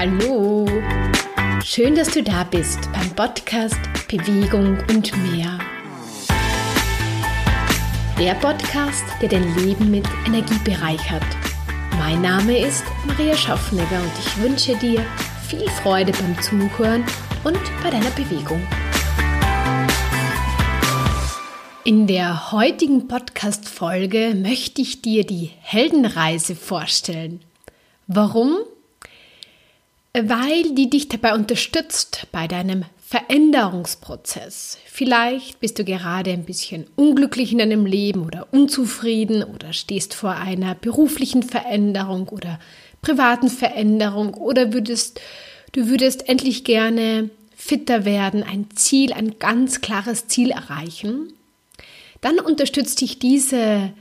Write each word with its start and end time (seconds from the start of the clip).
Hallo! 0.00 0.64
Schön, 1.64 1.96
dass 1.96 2.12
du 2.12 2.22
da 2.22 2.44
bist 2.44 2.78
beim 2.92 3.10
Podcast 3.16 3.80
Bewegung 4.06 4.78
und 4.88 5.12
mehr. 5.32 5.58
Der 8.16 8.34
Podcast, 8.34 9.02
der 9.20 9.28
dein 9.28 9.56
Leben 9.56 9.90
mit 9.90 10.06
Energie 10.24 10.60
bereichert. 10.62 11.24
Mein 11.98 12.22
Name 12.22 12.64
ist 12.64 12.84
Maria 13.08 13.34
Schaffnegger 13.34 14.00
und 14.00 14.12
ich 14.20 14.40
wünsche 14.40 14.76
dir 14.76 15.04
viel 15.48 15.68
Freude 15.68 16.12
beim 16.12 16.40
Zuhören 16.42 17.04
und 17.42 17.58
bei 17.82 17.90
deiner 17.90 18.10
Bewegung. 18.10 18.64
In 21.82 22.06
der 22.06 22.52
heutigen 22.52 23.08
Podcast-Folge 23.08 24.36
möchte 24.36 24.80
ich 24.80 25.02
dir 25.02 25.26
die 25.26 25.50
Heldenreise 25.60 26.54
vorstellen. 26.54 27.40
Warum? 28.06 28.58
Weil 30.24 30.74
die 30.74 30.90
dich 30.90 31.08
dabei 31.08 31.34
unterstützt 31.34 32.26
bei 32.32 32.48
deinem 32.48 32.84
Veränderungsprozess. 32.98 34.78
Vielleicht 34.86 35.60
bist 35.60 35.78
du 35.78 35.84
gerade 35.84 36.30
ein 36.30 36.44
bisschen 36.44 36.86
unglücklich 36.96 37.52
in 37.52 37.58
deinem 37.58 37.86
Leben 37.86 38.26
oder 38.26 38.48
unzufrieden 38.50 39.42
oder 39.42 39.72
stehst 39.72 40.14
vor 40.14 40.32
einer 40.32 40.74
beruflichen 40.74 41.42
Veränderung 41.42 42.28
oder 42.28 42.58
privaten 43.00 43.48
Veränderung 43.48 44.34
oder 44.34 44.72
würdest 44.72 45.20
du 45.72 45.88
würdest 45.88 46.28
endlich 46.28 46.64
gerne 46.64 47.30
fitter 47.56 48.04
werden, 48.04 48.42
ein 48.42 48.68
Ziel, 48.74 49.12
ein 49.12 49.38
ganz 49.38 49.80
klares 49.80 50.26
Ziel 50.26 50.50
erreichen 50.50 51.32
dann 52.20 52.38
unterstützt 52.38 53.00
dich 53.00 53.18
diese 53.18 53.92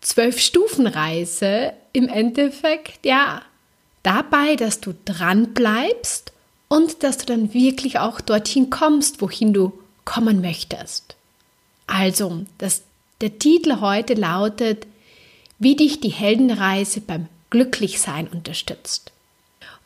Zwölf-Stufen-Reise 0.00 1.72
im 1.92 2.08
Endeffekt 2.08 3.04
ja 3.04 3.42
dabei, 4.02 4.56
dass 4.56 4.80
du 4.80 4.94
dran 5.04 5.54
bleibst 5.54 6.32
und 6.68 7.02
dass 7.02 7.18
du 7.18 7.26
dann 7.26 7.54
wirklich 7.54 7.98
auch 7.98 8.20
dorthin 8.20 8.70
kommst, 8.70 9.20
wohin 9.20 9.52
du 9.52 9.72
kommen 10.04 10.40
möchtest. 10.40 11.16
Also, 11.86 12.44
das, 12.58 12.82
der 13.20 13.38
Titel 13.38 13.80
heute 13.80 14.14
lautet, 14.14 14.86
wie 15.58 15.76
dich 15.76 16.00
die 16.00 16.10
Heldenreise 16.10 17.00
beim 17.00 17.26
Glücklichsein 17.50 18.28
unterstützt. 18.28 19.12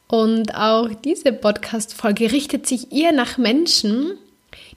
Und 0.08 0.54
auch 0.54 0.88
diese 1.04 1.32
Podcast-Folge 1.32 2.32
richtet 2.32 2.66
sich 2.66 2.92
eher 2.92 3.12
nach 3.12 3.38
Menschen, 3.38 4.19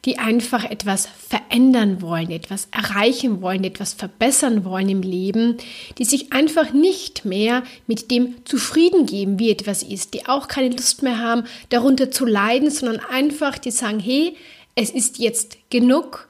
die 0.06 0.18
einfach 0.18 0.64
etwas 0.64 1.08
verändern 1.28 2.02
wollen, 2.02 2.31
etwas 2.31 2.68
erreichen 2.72 3.42
wollen, 3.42 3.64
etwas 3.64 3.94
verbessern 3.94 4.64
wollen 4.64 4.90
im 4.90 5.02
Leben, 5.02 5.58
die 5.98 6.06
sich 6.06 6.32
einfach 6.34 6.73
nicht 6.73 7.26
mehr 7.26 7.64
mit 7.88 8.12
dem 8.12 8.45
zufrieden 8.45 9.06
geben, 9.06 9.40
wie 9.40 9.52
etwas 9.52 9.84
ist, 9.84 10.14
die 10.14 10.28
auch 10.28 10.48
keine 10.48 10.70
Lust 10.76 11.04
mehr 11.04 11.20
haben, 11.20 11.44
darunter 11.70 12.12
zu 12.12 12.26
leiden, 12.26 12.70
sondern 12.70 13.00
einfach 13.00 13.58
die 13.58 13.72
sagen, 13.72 14.00
hey, 14.00 14.36
es 14.76 14.90
ist 14.90 15.20
jetzt 15.20 15.58
genug, 15.70 16.28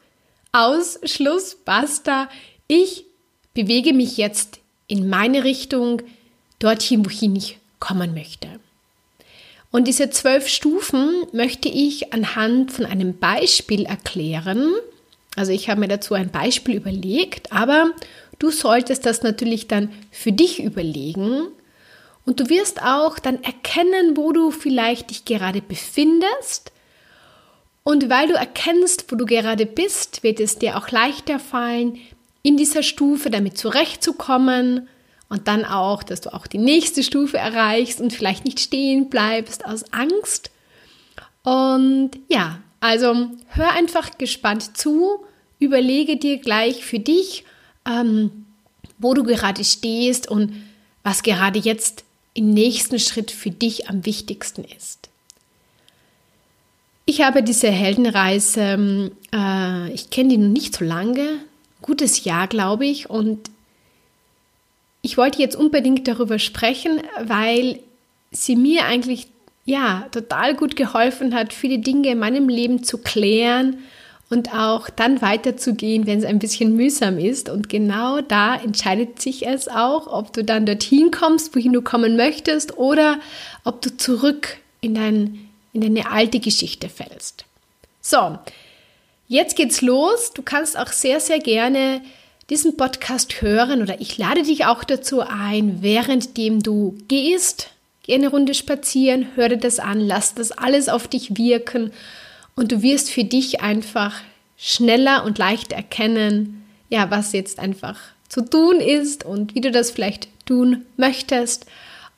aus, 0.52 1.00
Schluss, 1.04 1.58
basta, 1.66 2.30
ich 2.68 3.06
bewege 3.54 3.94
mich 3.94 4.16
jetzt 4.16 4.60
in 4.88 5.10
meine 5.10 5.44
Richtung, 5.44 6.02
dorthin, 6.60 7.06
wohin 7.06 7.36
ich 7.36 7.58
kommen 7.80 8.14
möchte. 8.14 8.48
Und 9.76 9.90
diese 9.90 10.10
zwölf 10.10 10.48
Stufen 10.48 11.26
möchte 11.34 11.68
ich 11.68 12.14
anhand 12.14 12.72
von 12.72 12.86
einem 12.86 13.18
Beispiel 13.18 13.84
erklären. 13.84 14.74
Also 15.36 15.52
ich 15.52 15.70
habe 15.70 15.82
mir 15.82 15.90
dazu 15.90 16.14
ein 16.14 16.32
Beispiel 16.32 16.76
überlegt, 16.76 17.52
aber 17.52 17.92
du 18.40 18.52
solltest 18.52 19.06
das 19.06 19.22
natürlich 19.22 19.68
dann 19.68 19.92
für 20.12 20.32
dich 20.32 20.64
überlegen. 20.64 21.48
Und 22.26 22.40
du 22.40 22.50
wirst 22.50 22.84
auch 22.84 23.20
dann 23.20 23.44
erkennen, 23.44 24.16
wo 24.16 24.32
du 24.32 24.50
vielleicht 24.50 25.10
dich 25.10 25.26
gerade 25.26 25.62
befindest. 25.62 26.72
Und 27.84 28.10
weil 28.10 28.30
du 28.30 28.36
erkennst, 28.36 29.12
wo 29.12 29.18
du 29.18 29.26
gerade 29.26 29.66
bist, 29.66 30.24
wird 30.24 30.40
es 30.40 30.58
dir 30.58 30.78
auch 30.78 30.90
leichter 30.92 31.38
fallen, 31.38 32.00
in 32.44 32.56
dieser 32.56 32.82
Stufe 32.82 33.30
damit 33.30 33.58
zurechtzukommen 33.58 34.88
und 35.30 35.48
dann 35.48 35.66
auch, 35.66 36.04
dass 36.04 36.22
du 36.22 36.34
auch 36.34 36.48
die 36.48 36.58
nächste 36.58 37.04
Stufe 37.04 37.38
erreichst 37.38 38.00
und 38.00 38.14
vielleicht 38.14 38.46
nicht 38.46 38.60
stehen 38.60 39.10
bleibst 39.10 39.66
aus 39.66 39.92
Angst. 39.92 40.52
Und 41.44 42.12
ja, 42.28 42.60
also 42.80 43.30
hör 43.48 43.72
einfach 43.72 44.18
gespannt 44.18 44.78
zu, 44.78 45.26
überlege 45.60 46.18
dir 46.18 46.38
gleich 46.38 46.86
für 46.86 47.00
dich, 47.00 47.46
ähm, 47.88 48.46
wo 48.98 49.14
du 49.14 49.24
gerade 49.24 49.64
stehst 49.64 50.30
und 50.30 50.54
was 51.04 51.24
gerade 51.24 51.60
jetzt 51.60 52.04
im 52.34 52.52
nächsten 52.52 53.00
Schritt 53.00 53.32
für 53.32 53.50
dich 53.50 53.90
am 53.90 54.06
wichtigsten 54.06 54.64
ist. 54.64 55.10
Ich 57.06 57.22
habe 57.22 57.44
diese 57.44 57.70
Heldenreise, 57.70 59.12
äh, 59.34 59.92
ich 59.94 60.10
kenne 60.10 60.30
die 60.30 60.38
noch 60.38 60.50
nicht 60.50 60.76
so 60.76 60.84
lange, 60.84 61.40
gutes 61.82 62.24
Jahr, 62.24 62.48
glaube 62.48 62.86
ich, 62.86 63.10
und 63.10 63.50
ich 65.06 65.18
wollte 65.18 65.40
jetzt 65.40 65.56
unbedingt 65.56 66.08
darüber 66.08 66.40
sprechen, 66.40 67.00
weil 67.22 67.80
sie 68.32 68.56
mir 68.56 68.86
eigentlich 68.86 69.28
ja 69.64 70.08
total 70.12 70.56
gut 70.56 70.76
geholfen 70.76 71.36
hat, 71.36 71.54
viele 71.54 71.78
Dinge 71.78 72.10
in 72.10 72.18
meinem 72.18 72.50
Leben 72.50 72.84
zu 72.84 72.98
klären 72.98 73.78
und 74.32 74.56
auch 74.56 74.90
dann 74.90 75.22
weiterzugehen, 75.22 76.08
wenn 76.08 76.18
es 76.18 76.26
ein 76.26 76.40
bisschen 76.40 76.76
mühsam 76.76 77.20
ist. 77.20 77.50
Und 77.50 77.70
genau 77.70 78.22
da 78.22 78.56
entscheidet 78.56 79.22
sich 79.22 79.46
es 79.46 79.68
auch, 79.68 80.08
ob 80.08 80.34
du 80.34 80.44
dann 80.44 80.66
dorthin 80.66 81.12
kommst, 81.12 81.56
wohin 81.56 81.74
du 81.74 81.84
kommen 81.84 82.18
möchtest, 82.18 82.80
oder 82.80 83.20
ob 83.64 83.84
du 83.84 83.96
zurück 83.96 84.58
in, 84.82 84.96
dein, 84.96 85.50
in 85.72 85.82
deine 85.82 86.10
alte 86.10 86.40
Geschichte 86.40 86.90
fällst. 86.90 87.46
So, 88.02 88.40
jetzt 89.28 89.56
geht's 89.56 89.84
los. 89.84 90.32
Du 90.34 90.42
kannst 90.42 90.80
auch 90.80 90.92
sehr, 90.92 91.20
sehr 91.20 91.38
gerne 91.38 92.02
diesen 92.50 92.78
Podcast 92.78 93.42
hören 93.42 93.82
oder 93.82 94.00
ich 94.00 94.18
lade 94.18 94.44
dich 94.44 94.66
auch 94.66 94.84
dazu 94.84 95.22
ein, 95.22 95.82
währenddem 95.82 96.62
du 96.62 96.98
gehst, 97.08 97.72
geh 98.04 98.14
eine 98.14 98.30
Runde 98.30 98.54
spazieren, 98.54 99.28
hör 99.36 99.50
dir 99.50 99.58
das 99.58 99.80
an, 99.80 100.00
lass 100.00 100.36
das 100.36 100.52
alles 100.52 100.90
auf 100.90 101.08
dich 101.08 101.38
wirken 101.38 101.92
und 102.56 102.72
du 102.72 102.82
wirst 102.82 103.10
für 103.10 103.24
dich 103.24 103.62
einfach 103.62 104.22
schneller 104.58 105.24
und 105.26 105.38
leichter 105.38 105.76
erkennen, 105.76 106.64
ja, 106.90 107.10
was 107.10 107.34
jetzt 107.34 107.60
einfach 107.60 108.00
zu 108.30 108.42
tun 108.42 108.80
ist 108.80 109.26
und 109.26 109.56
wie 109.56 109.62
du 109.62 109.72
das 109.72 109.92
vielleicht 109.92 110.28
tun 110.46 110.86
möchtest 110.98 111.66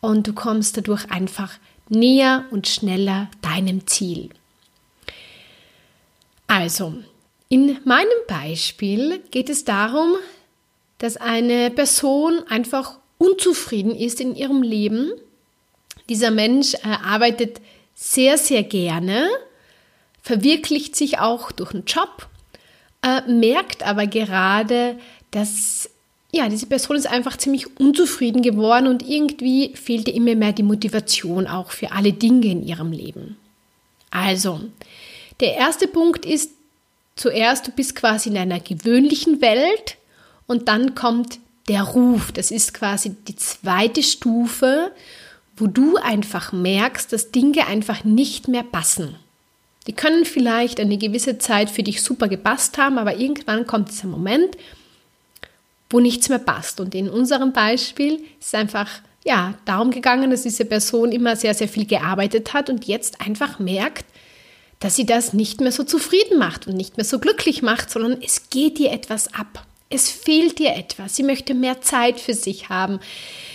und 0.02 0.28
du 0.28 0.34
kommst 0.34 0.78
dadurch 0.78 1.10
einfach 1.10 1.54
näher 1.90 2.46
und 2.52 2.68
schneller 2.68 3.30
deinem 3.42 3.88
Ziel. 3.88 4.30
Also, 6.48 6.96
in 7.50 7.78
meinem 7.86 8.10
Beispiel 8.28 9.20
geht 9.32 9.50
es 9.50 9.64
darum, 9.64 10.16
dass 10.98 11.18
eine 11.18 11.72
Person 11.72 12.44
einfach 12.50 13.00
unzufrieden 13.18 13.96
ist 13.96 14.20
in 14.20 14.36
ihrem 14.36 14.62
Leben. 14.62 15.12
Dieser 16.10 16.32
Mensch 16.32 16.74
äh, 16.76 16.80
arbeitet 17.04 17.62
sehr, 17.96 18.38
sehr 18.38 18.64
gerne, 18.64 19.30
verwirklicht 20.22 20.96
sich 20.96 21.20
auch 21.20 21.52
durch 21.52 21.74
einen 21.74 21.86
Job, 21.86 22.28
äh, 23.02 23.22
merkt 23.30 23.84
aber 23.84 24.08
gerade, 24.08 24.98
dass 25.32 25.90
ja, 26.32 26.50
diese 26.50 26.66
Person 26.66 26.98
ist 26.98 27.08
einfach 27.08 27.38
ziemlich 27.38 27.80
unzufrieden 27.80 28.42
geworden 28.42 28.88
und 28.88 29.08
irgendwie 29.08 29.74
fehlte 29.76 30.12
immer 30.12 30.36
mehr 30.36 30.52
die 30.52 30.64
Motivation 30.64 31.48
auch 31.48 31.72
für 31.72 31.94
alle 31.94 32.12
Dinge 32.12 32.48
in 32.48 32.64
ihrem 32.64 32.92
Leben. 32.92 33.38
Also, 34.12 34.60
der 35.40 35.56
erste 35.56 35.88
Punkt 35.88 36.26
ist, 36.26 36.52
zuerst, 37.18 37.68
du 37.68 37.72
bist 37.72 37.96
quasi 37.96 38.30
in 38.30 38.38
einer 38.38 38.60
gewöhnlichen 38.60 39.42
Welt 39.42 39.98
und 40.46 40.68
dann 40.68 40.96
kommt 40.96 41.40
der 41.68 41.84
Ruf. 41.84 42.32
Das 42.32 42.52
ist 42.52 42.74
quasi 42.74 43.16
die 43.28 43.36
zweite 43.36 44.04
Stufe, 44.04 44.92
wo 45.58 45.68
du 45.68 45.98
einfach 45.98 46.54
merkst, 46.54 47.12
dass 47.12 47.32
Dinge 47.32 47.68
einfach 47.68 48.04
nicht 48.04 48.48
mehr 48.48 48.64
passen. 48.64 49.16
Die 49.88 49.94
können 49.94 50.26
vielleicht 50.26 50.80
eine 50.80 50.98
gewisse 50.98 51.38
Zeit 51.38 51.70
für 51.70 51.84
dich 51.84 52.02
super 52.02 52.28
gepasst 52.28 52.78
haben, 52.78 52.98
aber 52.98 53.18
irgendwann 53.18 53.66
kommt 53.66 53.90
dieser 53.90 54.08
Moment, 54.08 54.58
wo 55.90 56.00
nichts 56.00 56.30
mehr 56.30 56.40
passt. 56.40 56.80
Und 56.80 56.94
in 56.94 57.10
unserem 57.10 57.54
Beispiel 57.54 58.16
ist 58.40 58.48
es 58.48 58.54
einfach 58.54 58.90
ja, 59.26 59.56
darum 59.66 59.92
gegangen, 59.92 60.30
dass 60.30 60.44
diese 60.44 60.66
Person 60.66 61.12
immer 61.12 61.36
sehr, 61.36 61.54
sehr 61.54 61.68
viel 61.68 61.86
gearbeitet 61.86 62.54
hat 62.54 62.70
und 62.70 62.86
jetzt 62.86 63.20
einfach 63.20 63.60
merkt, 63.60 64.06
dass 64.80 64.96
sie 64.96 65.06
das 65.06 65.34
nicht 65.34 65.60
mehr 65.62 65.72
so 65.72 65.84
zufrieden 65.84 66.38
macht 66.38 66.68
und 66.68 66.76
nicht 66.76 66.98
mehr 66.98 67.06
so 67.06 67.20
glücklich 67.20 67.62
macht, 67.62 67.90
sondern 67.90 68.22
es 68.22 68.50
geht 68.50 68.80
ihr 68.80 68.92
etwas 68.92 69.34
ab. 69.34 69.66
Es 69.90 70.10
fehlt 70.10 70.60
ihr 70.60 70.76
etwas. 70.76 71.16
Sie 71.16 71.24
möchte 71.24 71.54
mehr 71.54 71.82
Zeit 71.82 72.20
für 72.20 72.34
sich 72.34 72.70
haben. 72.70 73.00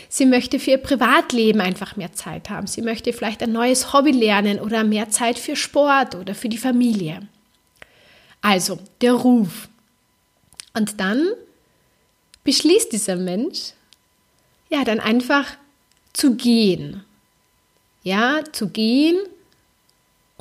Sie 0.08 0.26
möchte 0.26 0.58
für 0.58 0.72
ihr 0.72 0.78
Privatleben 0.78 1.60
einfach 1.60 1.96
mehr 1.96 2.12
Zeit 2.12 2.50
haben. 2.50 2.66
Sie 2.66 2.82
möchte 2.82 3.12
vielleicht 3.12 3.42
ein 3.42 3.52
neues 3.52 3.92
Hobby 3.92 4.10
lernen 4.12 4.58
oder 4.58 4.82
mehr 4.82 5.10
Zeit 5.10 5.38
für 5.38 5.56
Sport 5.56 6.14
oder 6.14 6.34
für 6.34 6.48
die 6.48 6.58
Familie. 6.58 7.20
Also 8.40 8.78
der 9.00 9.12
Ruf. 9.12 9.68
Und 10.75 11.00
dann 11.00 11.28
beschließt 12.44 12.92
dieser 12.92 13.16
Mensch, 13.16 13.75
ja, 14.70 14.84
dann 14.84 15.00
einfach 15.00 15.46
zu 16.12 16.34
gehen. 16.34 17.04
ja, 18.02 18.42
zu 18.52 18.68
gehen, 18.68 19.16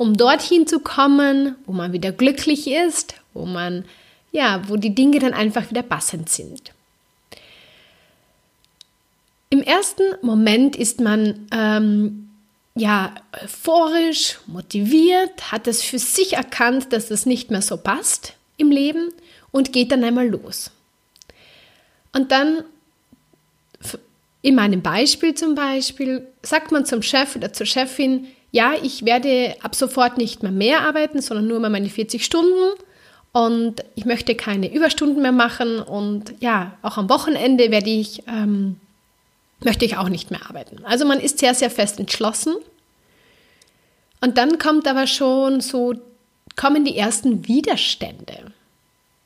um 0.02 0.18
dorthin 0.18 0.66
zu 0.66 0.80
kommen, 0.80 1.56
wo 1.68 1.74
man 1.74 1.94
wieder 1.94 2.12
glücklich 2.12 2.66
ist, 2.66 3.14
wo 3.36 3.46
man, 3.46 3.86
ja, 4.32 4.68
wo 4.68 4.76
die 4.76 4.96
Dinge 4.96 5.20
dann 5.20 5.36
einfach 5.36 5.70
wieder 5.70 5.84
passend 5.84 6.28
sind. 6.28 6.74
Im 9.52 9.62
ersten 9.62 10.02
Moment 10.24 10.76
ist 10.76 11.02
man 11.02 11.48
ähm, 11.52 12.32
ja 12.74 13.14
euphorisch, 13.44 14.40
motiviert, 14.48 15.52
hat 15.52 15.68
es 15.68 15.84
für 15.84 16.00
sich 16.00 16.34
erkannt, 16.34 16.92
dass 16.94 17.12
es 17.12 17.28
nicht 17.28 17.52
mehr 17.52 17.62
so 17.62 17.78
passt 17.78 18.34
im 18.58 18.72
Leben 18.72 19.14
und 19.52 19.72
geht 19.72 19.92
dann 19.92 20.04
einmal 20.04 20.28
los. 20.28 20.72
Und 22.12 22.32
dann, 22.32 22.64
in 24.42 24.56
meinem 24.56 24.82
Beispiel 24.82 25.36
zum 25.36 25.54
Beispiel, 25.54 26.28
sagt 26.42 26.72
man 26.72 26.88
zum 26.88 27.04
Chef 27.04 27.36
oder 27.36 27.54
zur 27.54 27.68
Chefin, 27.68 28.26
ja, 28.52 28.74
ich 28.82 29.06
werde 29.06 29.56
ab 29.62 29.76
sofort 29.76 30.18
nicht 30.18 30.44
mehr 30.44 30.52
mehr 30.52 30.82
arbeiten, 30.82 31.22
sondern 31.22 31.48
nur 31.48 31.60
mehr 31.60 31.70
meine 31.70 31.90
40 31.90 32.24
Stunden 32.24 32.72
und 33.32 33.84
ich 33.96 34.06
möchte 34.06 34.36
keine 34.36 34.74
Überstunden 34.74 35.22
mehr 35.22 35.32
machen 35.32 35.80
und 35.80 36.34
ja, 36.42 36.78
auch 36.82 36.98
am 36.98 37.10
Wochenende 37.10 37.72
werde 37.72 37.90
ich, 37.90 38.24
ähm, 38.28 38.78
möchte 39.64 39.86
ich 39.86 39.96
auch 39.98 40.10
nicht 40.10 40.32
mehr 40.32 40.46
arbeiten. 40.50 40.84
Also 40.84 41.06
man 41.06 41.20
ist 41.20 41.40
sehr, 41.40 41.54
sehr 41.54 41.70
fest 41.70 42.00
entschlossen. 42.00 42.56
Und 44.20 44.38
dann 44.38 44.60
kommt 44.60 44.88
aber 44.88 45.08
schon 45.08 45.62
so, 45.62 45.96
kommen 46.56 46.84
die 46.84 46.98
ersten 46.98 47.48
Widerstände. 47.48 48.52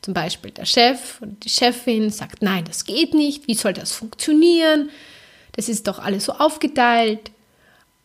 Zum 0.02 0.14
Beispiel 0.14 0.52
der 0.52 0.66
Chef 0.66 1.20
und 1.22 1.44
die 1.44 1.50
Chefin 1.50 2.12
sagt, 2.12 2.44
nein, 2.44 2.64
das 2.66 2.86
geht 2.86 3.14
nicht, 3.16 3.48
wie 3.48 3.56
soll 3.56 3.74
das 3.74 3.92
funktionieren? 3.92 4.90
Das 5.54 5.68
ist 5.68 5.88
doch 5.88 6.00
alles 6.00 6.26
so 6.26 6.34
aufgeteilt. 6.34 7.32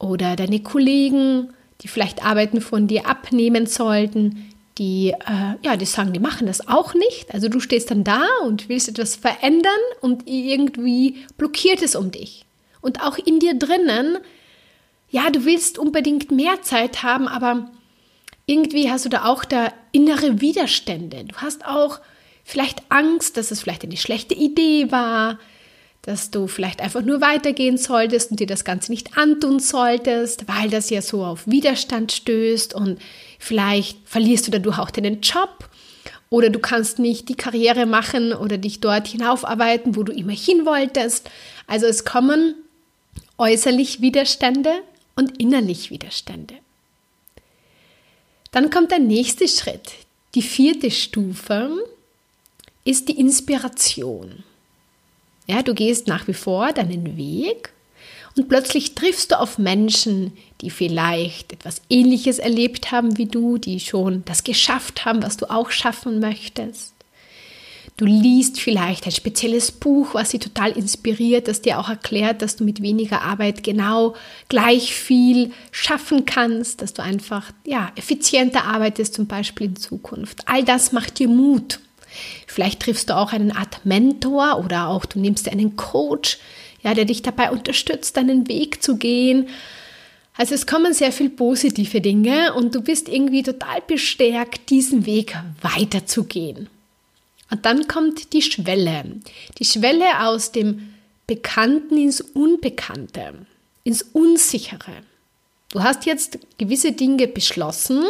Oder 0.01 0.35
deine 0.35 0.61
Kollegen, 0.61 1.53
die 1.83 1.89
vielleicht 1.89 2.25
Arbeiten 2.25 2.61
von 2.61 2.89
dir 2.89 3.07
abnehmen 3.07 3.67
sollten, 3.67 4.51
die, 4.79 5.11
äh, 5.11 5.57
ja, 5.63 5.77
die 5.77 5.85
sagen, 5.85 6.13
die 6.13 6.21
machen 6.21 6.47
das 6.47 6.67
auch 6.67 6.95
nicht. 6.95 7.33
Also 7.35 7.49
du 7.49 7.61
stehst 7.61 7.91
dann 7.91 8.03
da 8.03 8.23
und 8.45 8.69
willst 8.69 8.89
etwas 8.89 9.15
verändern 9.15 9.73
und 10.01 10.27
irgendwie 10.27 11.27
blockiert 11.37 11.83
es 11.83 11.95
um 11.95 12.11
dich. 12.11 12.47
Und 12.81 13.03
auch 13.03 13.19
in 13.19 13.39
dir 13.41 13.55
drinnen, 13.55 14.19
ja, 15.11 15.29
du 15.31 15.45
willst 15.45 15.79
unbedingt 15.79 16.31
mehr 16.31 16.63
Zeit 16.63 17.03
haben, 17.03 17.29
aber 17.29 17.71
irgendwie 18.47 18.91
hast 18.91 19.05
du 19.05 19.11
da 19.11 19.27
auch 19.27 19.45
da 19.45 19.71
innere 19.93 20.41
Widerstände. 20.41 21.25
Du 21.25 21.37
hast 21.37 21.67
auch 21.67 22.01
vielleicht 22.43 22.83
Angst, 22.89 23.37
dass 23.37 23.51
es 23.51 23.61
vielleicht 23.61 23.85
eine 23.85 23.99
schlechte 23.99 24.35
Idee 24.35 24.91
war, 24.91 25.39
dass 26.03 26.31
du 26.31 26.47
vielleicht 26.47 26.81
einfach 26.81 27.03
nur 27.03 27.21
weitergehen 27.21 27.77
solltest 27.77 28.31
und 28.31 28.41
dir 28.41 28.47
das 28.47 28.65
Ganze 28.65 28.91
nicht 28.91 29.19
antun 29.19 29.61
solltest, 29.61 30.49
weil 30.49 30.71
das 30.71 30.91
ja 30.91 31.03
so 31.03 31.25
auf 31.25 31.47
Widerstand 31.47 32.13
stößt 32.13 32.75
und 32.75 32.99
vielleicht 33.39 33.99
verlierst 34.07 34.47
du 34.47 34.51
dadurch 34.51 34.79
auch 34.79 34.91
deinen 34.91 35.21
Job 35.21 35.69
oder 36.31 36.49
du 36.49 36.59
kannst 36.59 36.99
nicht 36.99 37.29
die 37.29 37.35
Karriere 37.35 37.87
machen 37.87 38.33
oder 38.33 38.57
dich 38.57 38.81
dort 38.81 39.09
hinaufarbeiten, 39.09 39.97
wo 39.97 40.03
du 40.03 40.13
immer 40.13 40.33
hin 40.33 40.65
wolltest. 40.65 41.29
Also 41.67 41.87
es 41.87 42.05
kommen 42.05 42.55
äußerlich 43.37 44.01
Widerstände 44.01 44.71
und 45.17 45.41
innerlich 45.41 45.91
Widerstände. 45.91 46.55
Dann 48.53 48.71
kommt 48.71 48.91
der 48.91 49.01
nächste 49.01 49.49
Schritt. 49.49 49.93
Die 50.35 50.43
vierte 50.43 50.91
Stufe 50.91 51.71
ist 52.85 53.09
die 53.09 53.19
Inspiration. 53.19 54.45
Ja, 55.47 55.63
du 55.63 55.75
gehst 55.75 56.07
nach 56.07 56.29
wie 56.29 56.35
vor 56.35 56.73
deinen 56.73 57.17
Weg 57.17 57.73
und 58.37 58.49
plötzlich 58.49 58.95
triffst 58.95 59.33
du 59.33 59.41
auf 59.41 59.59
Menschen, 59.59 60.33
die 60.61 60.71
vielleicht 60.71 61.53
etwas 61.53 61.83
Ähnliches 61.91 62.39
erlebt 62.39 62.93
haben 62.93 63.19
wie 63.19 63.27
du, 63.27 63.59
die 63.59 63.81
schon 63.81 64.25
das 64.25 64.45
geschafft 64.45 65.05
haben, 65.05 65.23
was 65.23 65.37
du 65.37 65.51
auch 65.51 65.71
schaffen 65.71 66.21
möchtest. 66.21 66.95
Du 67.97 68.07
liest 68.07 68.59
vielleicht 68.59 69.05
ein 69.05 69.13
spezielles 69.13 69.73
Buch, 69.73 70.15
was 70.15 70.31
sie 70.31 70.39
total 70.39 70.71
inspiriert, 70.71 71.49
das 71.49 71.61
dir 71.61 71.79
auch 71.79 71.91
erklärt, 71.91 72.41
dass 72.41 72.57
du 72.57 72.65
mit 72.65 72.81
weniger 72.81 73.21
Arbeit 73.21 73.63
genau 73.63 74.15
gleich 74.49 74.95
viel 74.95 75.51
schaffen 75.71 76.25
kannst, 76.25 76.81
dass 76.81 76.95
du 76.95 77.03
einfach 77.03 77.51
ja, 77.67 77.93
effizienter 77.97 78.65
arbeitest, 78.65 79.13
zum 79.13 79.27
Beispiel 79.27 79.67
in 79.67 79.77
Zukunft. 79.77 80.49
All 80.49 80.65
das 80.65 80.93
macht 80.93 81.19
dir 81.19 81.29
Mut. 81.29 81.81
Vielleicht 82.47 82.81
triffst 82.81 83.11
du 83.11 83.17
auch 83.17 83.33
eine 83.33 83.57
Art 83.57 83.85
Mentor 83.85 84.63
oder 84.65 84.89
auch 84.89 85.05
du 85.05 85.19
nimmst 85.19 85.49
einen 85.49 85.77
Coach, 85.77 86.39
ja, 86.83 86.95
der 86.95 87.05
dich 87.05 87.23
dabei 87.23 87.51
unterstützt, 87.51 88.17
deinen 88.17 88.49
Weg 88.49 88.83
zu 88.83 88.97
gehen. 88.97 89.49
Also 90.37 90.55
es 90.55 90.67
kommen 90.67 90.95
sehr 90.95 91.13
viele 91.13 91.31
positive 91.31 92.01
Dinge 92.01 92.55
und 92.55 92.75
du 92.75 92.81
bist 92.81 93.09
irgendwie 93.09 93.43
total 93.43 93.83
bestärkt, 93.87 94.71
diesen 94.71 95.05
Weg 95.07 95.37
weiterzugehen. 95.61 96.69
Und 97.51 97.67
dann 97.67 97.89
kommt 97.89 98.33
die 98.33 98.43
Schwelle. 98.43 99.05
Die 99.59 99.65
Schwelle 99.65 100.27
aus 100.27 100.53
dem 100.53 100.95
Bekannten 101.27 101.99
ins 101.99 102.21
Unbekannte, 102.21 103.35
ins 103.85 104.03
Unsichere. 104.03 105.03
Du 105.73 105.83
hast 105.83 106.07
jetzt 106.07 106.39
gewisse 106.59 106.93
Dinge 106.93 107.29
beschlossen 107.29 108.05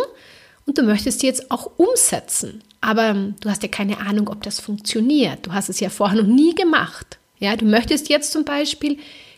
und 0.71 0.79
du 0.79 0.85
möchtest 0.85 1.19
sie 1.19 1.27
jetzt 1.27 1.51
auch 1.51 1.69
umsetzen. 1.79 2.63
Aber 2.81 3.13
du 3.13 3.51
hast 3.51 3.65
ja 3.65 3.69
keine 3.69 3.99
Ahnung, 3.99 4.29
ob 4.29 4.45
das 4.45 4.61
funktioniert. 4.61 5.45
Du 5.45 5.53
hast 5.53 5.69
es 5.69 5.81
ja 5.81 5.91
vorher 5.91 6.23
noch 6.23 6.29
nie 6.29 6.55
gemacht. 6.55 7.19
Ja, 7.41 7.57
du 7.57 7.65
möchtest 7.65 8.09
jetzt 8.09 8.31
zum 8.31 8.45
Beispiel 8.45 8.97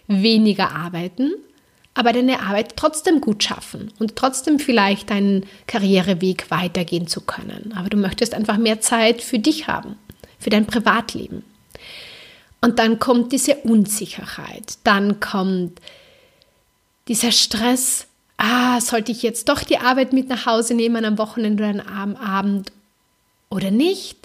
weniger 0.09 0.73
arbeiten, 0.73 1.33
aber 1.95 2.13
deine 2.13 2.41
Arbeit 2.41 2.77
trotzdem 2.77 3.23
gut 3.23 3.43
schaffen 3.45 3.95
und 3.99 4.15
trotzdem 4.15 4.59
vielleicht 4.59 5.09
deinen 5.09 5.47
Karriereweg 5.67 6.51
weitergehen 6.51 7.07
zu 7.07 7.23
können. 7.23 7.73
Aber 7.79 7.89
du 7.89 7.97
möchtest 7.97 8.35
einfach 8.35 8.59
mehr 8.59 8.83
Zeit 8.83 9.23
für 9.23 9.39
dich 9.39 9.69
haben, 9.69 9.97
für 10.39 10.51
dein 10.51 10.67
Privatleben. 10.67 11.45
Und 12.61 12.79
dann 12.79 12.99
kommt 12.99 13.33
diese 13.33 13.55
Unsicherheit, 13.55 14.75
dann 14.85 15.19
kommt 15.19 15.81
dieser 17.09 17.33
Stress, 17.33 18.07
ah, 18.43 18.81
sollte 18.81 19.13
ich 19.13 19.23
jetzt 19.23 19.49
doch 19.49 19.63
die 19.63 19.79
Arbeit 19.79 20.13
mit 20.13 20.29
nach 20.29 20.47
Hause 20.47 20.75
nehmen 20.75 21.05
am 21.05 21.17
Wochenende 21.17 21.63
oder 21.63 21.87
am 21.87 22.17
Abend 22.17 22.73
oder 23.49 23.71
nicht? 23.71 24.19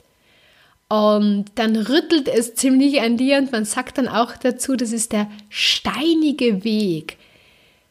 Und 0.90 1.46
dann 1.56 1.76
rüttelt 1.76 2.28
es 2.28 2.56
ziemlich 2.56 3.02
an 3.02 3.18
dir 3.18 3.38
und 3.38 3.52
man 3.52 3.66
sagt 3.66 3.98
dann 3.98 4.08
auch 4.08 4.36
dazu, 4.38 4.76
das 4.76 4.92
ist 4.92 5.12
der 5.12 5.30
steinige 5.50 6.64
Weg. 6.64 7.18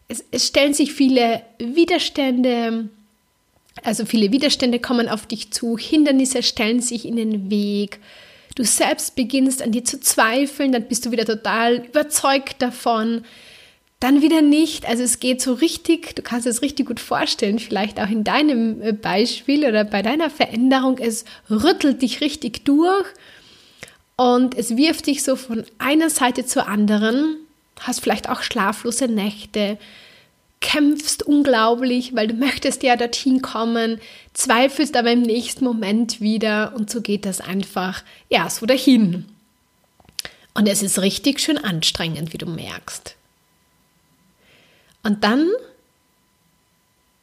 Es, 0.08 0.24
es 0.30 0.48
stellen 0.48 0.74
sich 0.74 0.92
viele 0.92 1.42
Widerstände, 1.58 2.88
also 3.82 4.04
viele 4.04 4.32
Widerstände 4.32 4.80
kommen 4.80 5.08
auf 5.08 5.26
dich 5.26 5.52
zu, 5.52 5.78
Hindernisse 5.78 6.42
stellen 6.42 6.80
sich 6.80 7.06
in 7.06 7.16
den 7.16 7.50
Weg. 7.50 8.00
Du 8.56 8.64
selbst 8.64 9.14
beginnst 9.14 9.62
an 9.62 9.72
dir 9.72 9.84
zu 9.84 10.00
zweifeln, 10.00 10.72
dann 10.72 10.88
bist 10.88 11.04
du 11.04 11.10
wieder 11.12 11.26
total 11.26 11.84
überzeugt 11.84 12.62
davon 12.62 13.24
dann 14.00 14.20
wieder 14.20 14.42
nicht. 14.42 14.86
Also 14.86 15.02
es 15.02 15.20
geht 15.20 15.40
so 15.40 15.54
richtig, 15.54 16.14
du 16.16 16.22
kannst 16.22 16.46
es 16.46 16.62
richtig 16.62 16.86
gut 16.86 17.00
vorstellen, 17.00 17.58
vielleicht 17.58 17.98
auch 18.00 18.08
in 18.08 18.24
deinem 18.24 18.82
äh, 18.82 18.92
Beispiel 18.92 19.66
oder 19.66 19.84
bei 19.84 20.02
deiner 20.02 20.30
Veränderung, 20.30 20.98
es 20.98 21.24
rüttelt 21.50 22.02
dich 22.02 22.20
richtig 22.20 22.64
durch 22.64 23.06
und 24.16 24.56
es 24.56 24.76
wirft 24.76 25.06
dich 25.06 25.22
so 25.22 25.36
von 25.36 25.64
einer 25.78 26.10
Seite 26.10 26.44
zur 26.44 26.68
anderen, 26.68 27.36
hast 27.80 28.00
vielleicht 28.00 28.28
auch 28.28 28.42
schlaflose 28.42 29.08
Nächte, 29.08 29.78
kämpfst 30.60 31.22
unglaublich, 31.22 32.14
weil 32.14 32.28
du 32.28 32.34
möchtest 32.34 32.82
ja 32.82 32.96
dorthin 32.96 33.42
kommen, 33.42 34.00
zweifelst 34.32 34.96
aber 34.96 35.12
im 35.12 35.22
nächsten 35.22 35.64
Moment 35.64 36.20
wieder 36.20 36.74
und 36.74 36.90
so 36.90 37.00
geht 37.00 37.24
das 37.26 37.40
einfach, 37.40 38.02
ja, 38.30 38.48
so 38.48 38.66
dahin. 38.66 39.26
Und 40.54 40.66
es 40.66 40.82
ist 40.82 40.98
richtig 41.00 41.40
schön 41.40 41.58
anstrengend, 41.58 42.32
wie 42.32 42.38
du 42.38 42.46
merkst. 42.46 43.16
Und 45.06 45.22
dann 45.22 45.48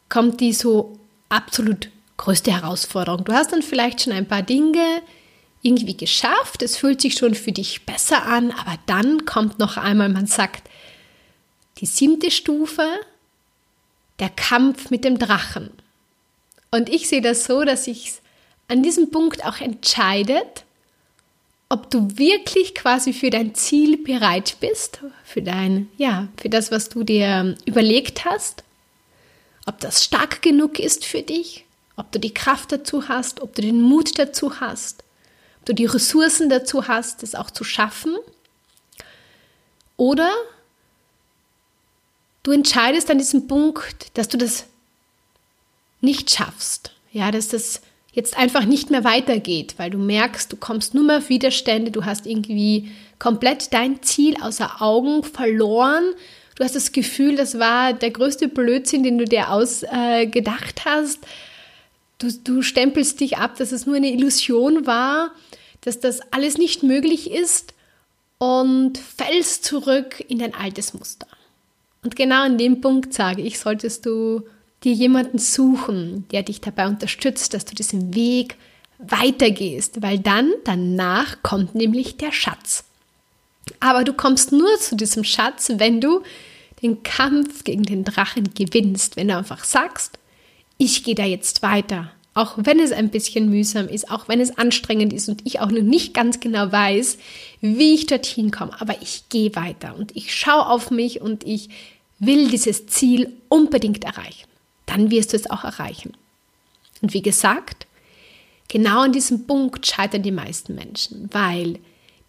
kommt 0.08 0.40
die 0.40 0.54
so 0.54 0.98
absolut 1.28 1.90
größte 2.16 2.54
Herausforderung. 2.54 3.26
Du 3.26 3.34
hast 3.34 3.52
dann 3.52 3.62
vielleicht 3.62 4.02
schon 4.02 4.14
ein 4.14 4.26
paar 4.26 4.42
Dinge 4.42 5.02
irgendwie 5.62 5.98
geschafft, 5.98 6.62
es 6.62 6.78
fühlt 6.78 7.02
sich 7.02 7.16
schon 7.16 7.36
für 7.36 7.52
dich 7.52 7.86
besser 7.86 8.26
an, 8.26 8.52
aber 8.52 8.78
dann 8.86 9.26
kommt 9.26 9.60
noch 9.60 9.76
einmal, 9.76 10.08
man 10.08 10.28
sagt, 10.28 10.70
die 11.80 11.86
siebte 11.86 12.32
Stufe, 12.32 12.88
der 14.20 14.30
Kampf 14.30 14.90
mit 14.90 15.04
dem 15.04 15.20
Drachen. 15.20 15.70
Und 16.72 16.88
ich 16.88 17.10
sehe 17.10 17.22
das 17.22 17.44
so, 17.44 17.66
dass 17.66 17.84
sich 17.84 18.14
an 18.70 18.82
diesem 18.82 19.12
Punkt 19.12 19.44
auch 19.44 19.60
entscheidet, 19.60 20.64
ob 21.74 21.90
du 21.90 22.20
wirklich 22.20 22.76
quasi 22.76 23.14
für 23.14 23.32
dein 23.32 23.56
Ziel 23.56 23.98
bereit 23.98 24.58
bist, 24.60 25.00
für 25.24 25.42
dein, 25.42 25.90
ja, 25.98 26.28
für 26.38 26.48
das, 26.48 26.70
was 26.70 26.88
du 26.88 27.04
dir 27.04 27.56
überlegt 27.66 28.26
hast, 28.26 28.64
ob 29.66 29.80
das 29.80 30.04
stark 30.04 30.44
genug 30.44 30.78
ist 30.78 31.04
für 31.04 31.24
dich, 31.24 31.66
ob 31.96 32.12
du 32.12 32.20
die 32.20 32.34
Kraft 32.34 32.72
dazu 32.72 33.08
hast, 33.08 33.42
ob 33.42 33.56
du 33.56 33.64
den 33.64 33.82
Mut 33.82 34.20
dazu 34.20 34.60
hast, 34.60 35.04
ob 35.62 35.66
du 35.66 35.74
die 35.74 35.88
Ressourcen 35.88 36.48
dazu 36.48 36.88
hast, 36.88 37.24
es 37.24 37.34
auch 37.34 37.50
zu 37.50 37.64
schaffen, 37.64 38.18
oder 39.98 40.32
du 42.44 42.52
entscheidest 42.52 43.10
an 43.10 43.18
diesem 43.18 43.48
Punkt, 43.48 44.16
dass 44.16 44.28
du 44.28 44.38
das 44.38 44.66
nicht 46.02 46.30
schaffst. 46.30 46.92
Ja, 47.12 47.32
dass 47.32 47.48
das 47.48 47.82
jetzt 48.14 48.38
einfach 48.38 48.66
nicht 48.66 48.92
mehr 48.92 49.04
weitergeht, 49.04 49.74
weil 49.78 49.90
du 49.90 49.98
merkst, 49.98 50.52
du 50.52 50.56
kommst 50.56 50.94
nur 50.94 51.04
mehr 51.04 51.18
auf 51.18 51.30
Widerstände, 51.30 51.92
du 51.92 52.06
hast 52.06 52.26
irgendwie 52.26 52.92
komplett 53.20 53.74
dein 53.74 54.02
Ziel 54.04 54.36
außer 54.42 54.82
Augen 54.82 55.24
verloren. 55.24 56.04
Du 56.56 56.64
hast 56.64 56.76
das 56.76 56.92
Gefühl, 56.92 57.36
das 57.36 57.58
war 57.58 57.94
der 57.94 58.12
größte 58.12 58.48
Blödsinn, 58.48 59.04
den 59.04 59.18
du 59.18 59.26
dir 59.26 59.50
ausgedacht 59.50 60.80
äh, 60.80 60.86
hast. 60.86 61.20
Du, 62.20 62.32
du 62.32 62.62
stempelst 62.62 63.20
dich 63.20 63.38
ab, 63.38 63.58
dass 63.58 63.72
es 63.72 63.88
nur 63.88 63.96
eine 63.96 64.12
Illusion 64.12 64.86
war, 64.86 65.32
dass 65.82 66.00
das 66.00 66.22
alles 66.32 66.58
nicht 66.60 66.84
möglich 66.84 67.32
ist 67.32 67.74
und 68.38 69.00
fällst 69.00 69.66
zurück 69.66 70.24
in 70.28 70.38
dein 70.38 70.54
altes 70.54 70.94
Muster. 70.94 71.28
Und 72.04 72.16
genau 72.16 72.44
an 72.44 72.58
dem 72.58 72.82
Punkt 72.82 73.14
sage 73.14 73.42
ich, 73.42 73.60
solltest 73.60 74.06
du 74.06 74.44
dir 74.84 74.94
jemanden 74.94 75.38
suchen, 75.38 76.26
der 76.32 76.44
dich 76.44 76.62
dabei 76.62 76.88
unterstützt, 76.88 77.54
dass 77.54 77.66
du 77.66 77.76
diesen 77.76 78.14
Weg 78.16 78.56
weitergehst, 78.98 80.02
weil 80.02 80.20
dann 80.20 80.52
danach 80.64 81.42
kommt 81.44 81.76
nämlich 81.76 82.18
der 82.18 82.32
Schatz. 82.32 82.84
Aber 83.80 84.04
du 84.04 84.14
kommst 84.14 84.52
nur 84.52 84.78
zu 84.80 84.96
diesem 84.96 85.24
Schatz, 85.24 85.72
wenn 85.78 86.02
du 86.02 86.22
den 86.82 87.04
Kampf 87.04 87.64
gegen 87.64 87.84
den 87.84 88.04
Drachen 88.04 88.54
gewinnst, 88.54 89.16
wenn 89.16 89.30
du 89.30 89.38
einfach 89.38 89.64
sagst, 89.64 90.20
ich 90.78 91.04
gehe 91.04 91.16
da 91.16 91.24
jetzt 91.24 91.62
weiter, 91.62 92.12
auch 92.34 92.56
wenn 92.58 92.80
es 92.80 92.92
ein 92.92 93.10
bisschen 93.10 93.50
mühsam 93.50 93.88
ist, 93.88 94.10
auch 94.10 94.28
wenn 94.28 94.42
es 94.42 94.58
anstrengend 94.58 95.14
ist 95.14 95.30
und 95.30 95.42
ich 95.46 95.60
auch 95.60 95.72
noch 95.72 95.82
nicht 95.82 96.14
ganz 96.14 96.40
genau 96.40 96.72
weiß, 96.72 97.18
wie 97.62 97.94
ich 97.94 98.08
dorthin 98.08 98.52
komme, 98.52 98.80
aber 98.82 99.02
ich 99.02 99.30
gehe 99.30 99.56
weiter 99.56 99.96
und 99.96 100.16
ich 100.16 100.36
schaue 100.36 100.68
auf 100.68 100.92
mich 100.92 101.22
und 101.22 101.46
ich 101.46 101.70
will 102.20 102.50
dieses 102.50 102.88
Ziel 102.88 103.32
unbedingt 103.50 104.04
erreichen 104.04 104.53
dann 104.94 105.10
wirst 105.10 105.34
du 105.34 105.38
es 105.38 105.50
auch 105.50 105.64
erreichen. 105.64 106.14
Und 107.02 107.14
wie 107.14 107.24
gesagt, 107.24 107.88
genau 108.68 109.02
an 109.02 109.12
diesem 109.12 109.48
Punkt 109.48 109.86
scheitern 109.88 110.22
die 110.22 110.32
meisten 110.32 110.76
Menschen, 110.76 111.30
weil 111.32 111.80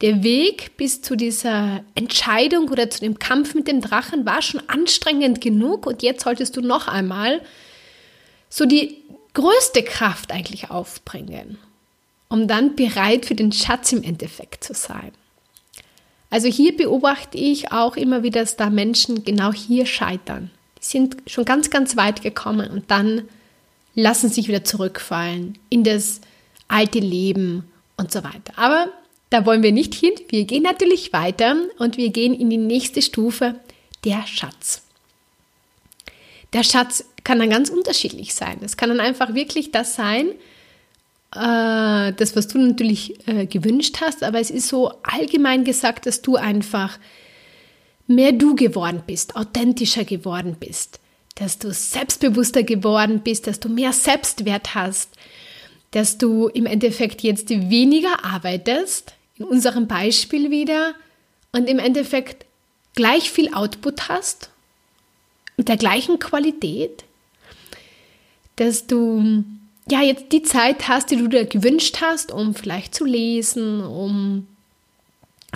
der 0.00 0.22
Weg 0.22 0.76
bis 0.76 1.02
zu 1.02 1.14
dieser 1.14 1.84
Entscheidung 1.94 2.68
oder 2.68 2.90
zu 2.90 3.00
dem 3.00 3.18
Kampf 3.18 3.54
mit 3.54 3.68
dem 3.68 3.80
Drachen 3.80 4.26
war 4.26 4.42
schon 4.42 4.66
anstrengend 4.68 5.40
genug 5.40 5.86
und 5.86 6.02
jetzt 6.02 6.24
solltest 6.24 6.56
du 6.56 6.62
noch 6.62 6.88
einmal 6.88 7.42
so 8.48 8.64
die 8.64 9.02
größte 9.34 9.82
Kraft 9.82 10.32
eigentlich 10.32 10.70
aufbringen, 10.70 11.58
um 12.28 12.48
dann 12.48 12.76
bereit 12.76 13.26
für 13.26 13.34
den 13.34 13.52
Schatz 13.52 13.92
im 13.92 14.02
Endeffekt 14.02 14.64
zu 14.64 14.74
sein. 14.74 15.12
Also 16.30 16.48
hier 16.48 16.76
beobachte 16.76 17.38
ich 17.38 17.72
auch 17.72 17.96
immer 17.96 18.22
wieder, 18.22 18.40
dass 18.40 18.56
da 18.56 18.70
Menschen 18.70 19.22
genau 19.22 19.52
hier 19.52 19.86
scheitern 19.86 20.50
sind 20.90 21.16
schon 21.26 21.44
ganz, 21.44 21.70
ganz 21.70 21.96
weit 21.96 22.22
gekommen 22.22 22.70
und 22.70 22.90
dann 22.90 23.28
lassen 23.94 24.28
sich 24.28 24.48
wieder 24.48 24.64
zurückfallen 24.64 25.58
in 25.70 25.84
das 25.84 26.20
alte 26.68 26.98
Leben 26.98 27.64
und 27.96 28.12
so 28.12 28.24
weiter. 28.24 28.52
Aber 28.56 28.88
da 29.30 29.46
wollen 29.46 29.62
wir 29.62 29.72
nicht 29.72 29.94
hin. 29.94 30.12
Wir 30.28 30.44
gehen 30.44 30.62
natürlich 30.62 31.12
weiter 31.12 31.56
und 31.78 31.96
wir 31.96 32.10
gehen 32.10 32.34
in 32.34 32.50
die 32.50 32.56
nächste 32.56 33.02
Stufe, 33.02 33.54
der 34.04 34.26
Schatz. 34.26 34.82
Der 36.52 36.62
Schatz 36.62 37.04
kann 37.24 37.38
dann 37.38 37.50
ganz 37.50 37.70
unterschiedlich 37.70 38.34
sein. 38.34 38.58
Es 38.62 38.76
kann 38.76 38.90
dann 38.90 39.00
einfach 39.00 39.34
wirklich 39.34 39.72
das 39.72 39.94
sein, 39.94 40.28
äh, 41.34 42.12
das, 42.12 42.36
was 42.36 42.46
du 42.48 42.58
natürlich 42.58 43.26
äh, 43.26 43.46
gewünscht 43.46 43.96
hast, 44.00 44.22
aber 44.22 44.38
es 44.38 44.50
ist 44.50 44.68
so 44.68 44.92
allgemein 45.02 45.64
gesagt, 45.64 46.06
dass 46.06 46.22
du 46.22 46.36
einfach 46.36 46.98
mehr 48.06 48.32
du 48.32 48.54
geworden 48.54 49.02
bist, 49.06 49.36
authentischer 49.36 50.04
geworden 50.04 50.56
bist, 50.58 51.00
dass 51.36 51.58
du 51.58 51.72
selbstbewusster 51.72 52.62
geworden 52.62 53.20
bist, 53.20 53.46
dass 53.46 53.60
du 53.60 53.68
mehr 53.68 53.92
Selbstwert 53.92 54.74
hast, 54.74 55.10
dass 55.90 56.18
du 56.18 56.48
im 56.48 56.66
Endeffekt 56.66 57.22
jetzt 57.22 57.50
weniger 57.50 58.24
arbeitest, 58.24 59.14
in 59.36 59.44
unserem 59.44 59.86
Beispiel 59.86 60.50
wieder, 60.50 60.94
und 61.52 61.68
im 61.68 61.78
Endeffekt 61.78 62.46
gleich 62.94 63.30
viel 63.30 63.54
Output 63.54 64.08
hast, 64.08 64.50
mit 65.56 65.68
der 65.68 65.76
gleichen 65.76 66.18
Qualität, 66.18 67.04
dass 68.56 68.86
du 68.86 69.44
ja 69.88 70.02
jetzt 70.02 70.32
die 70.32 70.42
Zeit 70.42 70.88
hast, 70.88 71.10
die 71.10 71.16
du 71.16 71.28
dir 71.28 71.44
gewünscht 71.44 71.98
hast, 72.00 72.32
um 72.32 72.54
vielleicht 72.54 72.94
zu 72.94 73.04
lesen, 73.04 73.84
um 73.84 74.48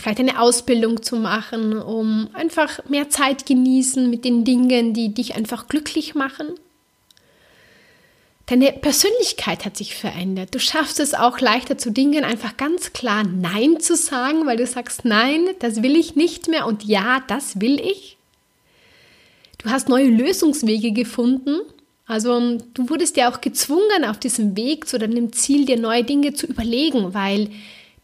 vielleicht 0.00 0.21
eine 0.21 0.40
Ausbildung 0.40 1.02
zu 1.02 1.17
machen, 1.17 1.78
um 1.78 2.28
einfach 2.33 2.85
mehr 2.88 3.11
Zeit 3.11 3.47
genießen 3.47 4.09
mit 4.09 4.25
den 4.25 4.45
Dingen, 4.45 4.95
die 4.95 5.14
dich 5.14 5.35
einfach 5.35 5.69
glücklich 5.69 6.14
machen. 6.14 6.49
Deine 8.47 8.73
Persönlichkeit 8.73 9.67
hat 9.67 9.76
sich 9.76 9.95
verändert. 9.95 10.55
Du 10.55 10.59
schaffst 10.59 11.00
es 11.00 11.12
auch 11.12 11.38
leichter 11.38 11.76
zu 11.76 11.90
Dingen 11.90 12.25
einfach 12.25 12.57
ganz 12.57 12.95
klar 12.95 13.23
Nein 13.23 13.78
zu 13.78 13.95
sagen, 13.95 14.47
weil 14.47 14.57
du 14.57 14.67
sagst, 14.67 15.05
nein, 15.05 15.50
das 15.59 15.83
will 15.83 15.97
ich 15.97 16.17
nicht 16.17 16.49
mehr 16.49 16.67
und 16.67 16.83
ja, 16.83 17.23
das 17.28 17.61
will 17.61 17.78
ich. 17.78 18.17
Du 19.59 19.69
hast 19.69 19.90
neue 19.90 20.09
Lösungswege 20.09 20.93
gefunden. 20.93 21.61
Also 22.07 22.57
du 22.73 22.88
wurdest 22.88 23.19
ja 23.19 23.31
auch 23.31 23.43
gezwungen, 23.43 24.07
auf 24.07 24.19
diesem 24.19 24.57
Weg 24.57 24.88
zu 24.88 24.99
deinem 24.99 25.31
Ziel 25.35 25.67
dir 25.67 25.78
neue 25.78 26.05
Dinge 26.05 26.33
zu 26.33 26.47
überlegen, 26.47 27.12
weil 27.12 27.50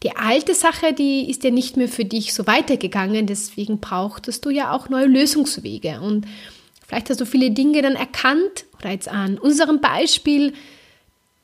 die 0.05 0.15
alte 0.15 0.53
Sache, 0.53 0.93
die 0.93 1.27
ist 1.31 1.43
ja 1.43 1.49
nicht 1.49 1.77
mehr 1.77 1.89
für 1.89 2.05
dich 2.05 2.35
so 2.35 2.45
weitergegangen, 2.45 3.25
deswegen 3.25 3.79
brauchtest 3.79 4.45
du 4.45 4.51
ja 4.51 4.71
auch 4.71 4.87
neue 4.87 5.07
Lösungswege. 5.07 5.99
Und 5.99 6.27
vielleicht 6.87 7.09
hast 7.09 7.21
du 7.21 7.25
viele 7.25 7.49
Dinge 7.49 7.81
dann 7.81 7.95
erkannt, 7.95 8.65
oder 8.77 8.91
jetzt 8.91 9.07
an 9.07 9.39
unserem 9.39 9.81
Beispiel, 9.81 10.53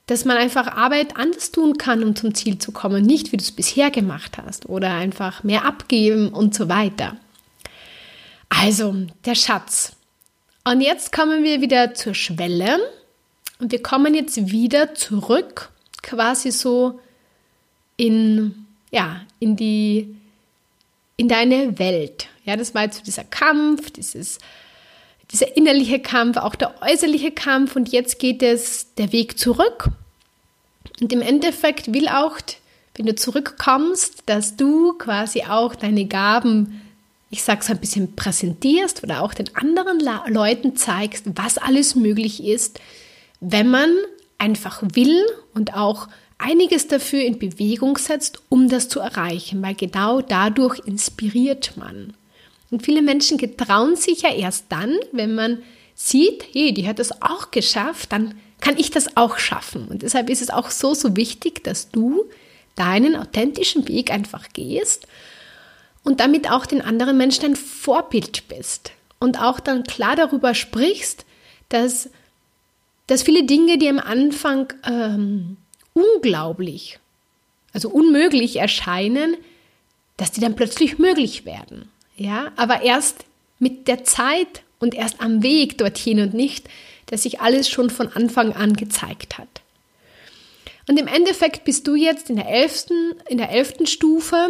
dass 0.05 0.25
man 0.25 0.37
einfach 0.37 0.67
Arbeit 0.67 1.17
anders 1.17 1.51
tun 1.51 1.79
kann, 1.79 2.03
um 2.03 2.15
zum 2.15 2.35
Ziel 2.35 2.59
zu 2.59 2.71
kommen, 2.71 3.03
nicht 3.03 3.31
wie 3.31 3.37
du 3.37 3.43
es 3.43 3.51
bisher 3.51 3.89
gemacht 3.89 4.37
hast, 4.37 4.69
oder 4.69 4.93
einfach 4.93 5.43
mehr 5.43 5.65
abgeben 5.65 6.29
und 6.29 6.53
so 6.53 6.69
weiter. 6.69 7.17
Also, 8.49 8.95
der 9.25 9.33
Schatz. 9.33 9.93
Und 10.65 10.81
jetzt 10.81 11.11
kommen 11.11 11.43
wir 11.43 11.61
wieder 11.61 11.95
zur 11.95 12.13
Schwelle 12.13 12.77
und 13.57 13.71
wir 13.71 13.81
kommen 13.81 14.13
jetzt 14.13 14.51
wieder 14.51 14.93
zurück, 14.93 15.71
quasi 16.03 16.51
so 16.51 16.99
in, 18.01 18.65
ja, 18.89 19.21
in 19.39 19.55
die, 19.55 20.15
in 21.17 21.27
deine 21.27 21.77
Welt. 21.77 22.29
Ja, 22.45 22.55
das 22.55 22.73
war 22.73 22.81
jetzt 22.81 23.05
dieser 23.05 23.23
Kampf, 23.23 23.91
dieses, 23.91 24.39
dieser 25.31 25.55
innerliche 25.55 25.99
Kampf, 25.99 26.37
auch 26.37 26.55
der 26.55 26.81
äußerliche 26.81 27.29
Kampf 27.29 27.75
und 27.75 27.91
jetzt 27.91 28.17
geht 28.17 28.41
es 28.41 28.95
der 28.95 29.11
Weg 29.11 29.37
zurück. 29.37 29.89
Und 30.99 31.13
im 31.13 31.21
Endeffekt 31.21 31.93
will 31.93 32.07
auch, 32.07 32.37
wenn 32.95 33.05
du 33.05 33.13
zurückkommst, 33.13 34.23
dass 34.25 34.55
du 34.55 34.93
quasi 34.93 35.43
auch 35.43 35.75
deine 35.75 36.05
Gaben, 36.05 36.81
ich 37.29 37.43
sage 37.43 37.59
es 37.61 37.69
ein 37.69 37.77
bisschen 37.77 38.15
präsentierst 38.15 39.03
oder 39.03 39.21
auch 39.21 39.35
den 39.35 39.55
anderen 39.55 39.99
Leuten 40.33 40.75
zeigst, 40.75 41.25
was 41.35 41.59
alles 41.59 41.93
möglich 41.93 42.43
ist, 42.43 42.79
wenn 43.41 43.69
man 43.69 43.91
einfach 44.39 44.81
will 44.95 45.23
und 45.53 45.75
auch 45.75 46.07
einiges 46.41 46.87
dafür 46.87 47.21
in 47.23 47.39
Bewegung 47.39 47.97
setzt, 47.97 48.41
um 48.49 48.69
das 48.69 48.89
zu 48.89 48.99
erreichen, 48.99 49.61
weil 49.61 49.75
genau 49.75 50.21
dadurch 50.21 50.79
inspiriert 50.85 51.77
man. 51.77 52.13
Und 52.69 52.83
viele 52.83 53.01
Menschen 53.01 53.37
getrauen 53.37 53.95
sich 53.95 54.21
ja 54.21 54.33
erst 54.33 54.65
dann, 54.69 54.97
wenn 55.11 55.35
man 55.35 55.61
sieht, 55.93 56.45
hey, 56.53 56.73
die 56.73 56.87
hat 56.87 56.99
das 56.99 57.21
auch 57.21 57.51
geschafft, 57.51 58.11
dann 58.11 58.35
kann 58.61 58.77
ich 58.77 58.91
das 58.91 59.17
auch 59.17 59.37
schaffen. 59.37 59.87
Und 59.87 60.03
deshalb 60.03 60.29
ist 60.29 60.41
es 60.41 60.49
auch 60.49 60.69
so, 60.69 60.93
so 60.93 61.15
wichtig, 61.15 61.63
dass 61.63 61.89
du 61.89 62.25
deinen 62.75 63.15
authentischen 63.15 63.87
Weg 63.87 64.11
einfach 64.11 64.49
gehst 64.53 65.07
und 66.03 66.19
damit 66.19 66.49
auch 66.49 66.65
den 66.65 66.81
anderen 66.81 67.17
Menschen 67.17 67.45
ein 67.45 67.55
Vorbild 67.55 68.47
bist. 68.47 68.91
Und 69.19 69.41
auch 69.41 69.59
dann 69.59 69.83
klar 69.83 70.15
darüber 70.15 70.55
sprichst, 70.55 71.25
dass, 71.69 72.09
dass 73.07 73.23
viele 73.23 73.43
Dinge, 73.43 73.77
die 73.77 73.89
am 73.89 73.99
Anfang 73.99 74.73
ähm, 74.83 75.57
unglaublich, 75.93 76.99
also 77.73 77.89
unmöglich 77.89 78.57
erscheinen, 78.57 79.37
dass 80.17 80.31
die 80.31 80.41
dann 80.41 80.55
plötzlich 80.55 80.99
möglich 80.99 81.45
werden. 81.45 81.89
Ja, 82.15 82.51
aber 82.55 82.81
erst 82.81 83.25
mit 83.59 83.87
der 83.87 84.03
Zeit 84.03 84.63
und 84.79 84.93
erst 84.93 85.21
am 85.21 85.43
Weg 85.43 85.77
dorthin 85.77 86.19
und 86.19 86.33
nicht, 86.33 86.67
dass 87.07 87.23
sich 87.23 87.41
alles 87.41 87.69
schon 87.69 87.89
von 87.89 88.07
Anfang 88.09 88.53
an 88.53 88.73
gezeigt 88.73 89.37
hat. 89.37 89.61
Und 90.87 90.99
im 90.99 91.07
Endeffekt 91.07 91.63
bist 91.63 91.87
du 91.87 91.95
jetzt 91.95 92.29
in 92.29 92.35
der 92.35 92.49
elften, 92.49 93.13
in 93.29 93.37
der 93.37 93.51
elften 93.51 93.85
Stufe. 93.85 94.49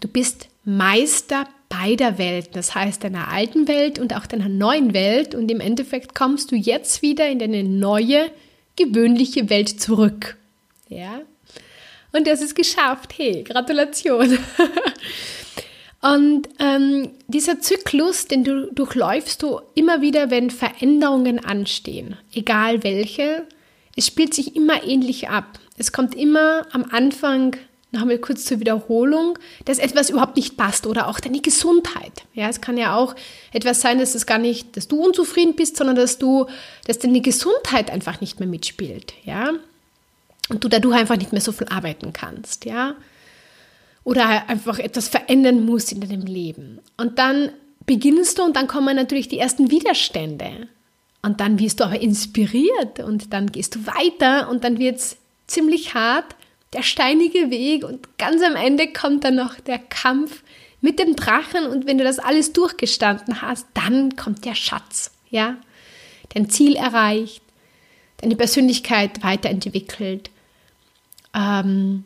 Du 0.00 0.08
bist 0.08 0.48
Meister 0.64 1.48
beider 1.68 2.18
Welten, 2.18 2.52
das 2.52 2.74
heißt 2.74 3.02
deiner 3.04 3.28
alten 3.28 3.66
Welt 3.68 3.98
und 3.98 4.14
auch 4.14 4.26
deiner 4.26 4.48
neuen 4.48 4.92
Welt. 4.92 5.34
Und 5.34 5.50
im 5.50 5.60
Endeffekt 5.60 6.14
kommst 6.14 6.52
du 6.52 6.56
jetzt 6.56 7.02
wieder 7.02 7.28
in 7.28 7.38
deine 7.38 7.64
neue, 7.64 8.30
gewöhnliche 8.76 9.48
Welt 9.50 9.80
zurück. 9.80 10.36
Ja? 10.90 11.22
Und 12.12 12.26
das 12.26 12.42
ist 12.42 12.54
geschafft. 12.54 13.14
Hey, 13.16 13.44
Gratulation. 13.44 14.38
Und 16.02 16.48
ähm, 16.58 17.10
dieser 17.28 17.60
Zyklus, 17.60 18.26
den 18.26 18.42
du 18.42 18.72
durchläufst 18.72 19.42
du 19.42 19.60
immer 19.74 20.00
wieder, 20.00 20.30
wenn 20.30 20.50
Veränderungen 20.50 21.44
anstehen, 21.44 22.16
egal 22.32 22.82
welche, 22.82 23.46
es 23.96 24.06
spielt 24.06 24.32
sich 24.32 24.56
immer 24.56 24.82
ähnlich 24.82 25.28
ab. 25.28 25.58
Es 25.76 25.92
kommt 25.92 26.14
immer 26.14 26.66
am 26.72 26.86
Anfang 26.90 27.56
noch 27.92 28.02
einmal 28.02 28.18
kurz 28.18 28.44
zur 28.44 28.60
Wiederholung, 28.60 29.38
dass 29.64 29.78
etwas 29.78 30.10
überhaupt 30.10 30.36
nicht 30.36 30.56
passt 30.56 30.86
oder 30.86 31.08
auch 31.08 31.20
deine 31.20 31.40
Gesundheit. 31.40 32.24
Ja, 32.34 32.48
es 32.48 32.60
kann 32.60 32.78
ja 32.78 32.96
auch 32.96 33.14
etwas 33.52 33.80
sein, 33.80 33.98
dass 33.98 34.14
es 34.14 34.26
gar 34.26 34.38
nicht, 34.38 34.76
dass 34.76 34.88
du 34.88 35.04
unzufrieden 35.04 35.56
bist, 35.56 35.76
sondern 35.76 35.96
dass 35.96 36.18
du, 36.18 36.46
dass 36.86 36.98
deine 36.98 37.20
Gesundheit 37.20 37.90
einfach 37.90 38.20
nicht 38.20 38.38
mehr 38.38 38.48
mitspielt. 38.48 39.14
Ja, 39.24 39.54
und 40.50 40.64
du 40.64 40.68
dadurch 40.68 40.96
einfach 40.96 41.16
nicht 41.16 41.32
mehr 41.32 41.40
so 41.40 41.52
viel 41.52 41.68
arbeiten 41.68 42.12
kannst. 42.12 42.64
Ja, 42.64 42.96
oder 44.04 44.48
einfach 44.48 44.78
etwas 44.78 45.08
verändern 45.08 45.64
musst 45.64 45.92
in 45.92 46.00
deinem 46.00 46.26
Leben. 46.26 46.80
Und 46.96 47.18
dann 47.18 47.50
beginnst 47.86 48.38
du 48.38 48.42
und 48.42 48.56
dann 48.56 48.66
kommen 48.66 48.96
natürlich 48.96 49.28
die 49.28 49.38
ersten 49.38 49.70
Widerstände. 49.70 50.68
Und 51.22 51.40
dann 51.40 51.58
wirst 51.58 51.80
du 51.80 51.84
aber 51.84 52.00
inspiriert 52.00 53.00
und 53.04 53.32
dann 53.32 53.52
gehst 53.52 53.74
du 53.74 53.86
weiter 53.86 54.48
und 54.48 54.64
dann 54.64 54.78
wird 54.78 54.96
es 54.96 55.16
ziemlich 55.46 55.94
hart 55.94 56.34
der 56.72 56.82
steinige 56.82 57.50
Weg 57.50 57.84
und 57.84 58.16
ganz 58.16 58.42
am 58.42 58.54
Ende 58.54 58.92
kommt 58.92 59.24
dann 59.24 59.34
noch 59.34 59.58
der 59.58 59.78
Kampf 59.78 60.42
mit 60.80 60.98
dem 60.98 61.16
Drachen 61.16 61.66
und 61.66 61.86
wenn 61.86 61.98
du 61.98 62.04
das 62.04 62.18
alles 62.18 62.52
durchgestanden 62.52 63.42
hast, 63.42 63.66
dann 63.74 64.16
kommt 64.16 64.44
der 64.44 64.54
Schatz, 64.54 65.10
ja? 65.28 65.56
Dein 66.32 66.48
Ziel 66.48 66.76
erreicht, 66.76 67.42
deine 68.18 68.36
Persönlichkeit 68.36 69.22
weiterentwickelt, 69.22 70.30
ähm, 71.34 72.04